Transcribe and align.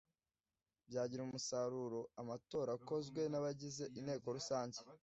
byagira 0.87 1.21
umusaruro 1.23 1.99
amatora 2.21 2.69
akozwe 2.77 3.21
n 3.31 3.35
abagize 3.39 3.83
inteko 3.99 4.27
rusange 4.37 4.79